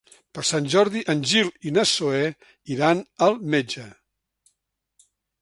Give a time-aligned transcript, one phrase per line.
[0.35, 2.23] Per Sant Jordi en Gil i na Zoè
[2.77, 3.87] iran al metge.